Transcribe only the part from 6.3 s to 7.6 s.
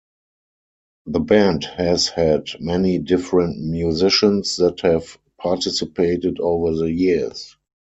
over the years.